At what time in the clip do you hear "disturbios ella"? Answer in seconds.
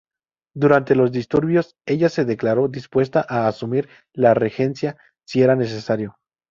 1.11-2.09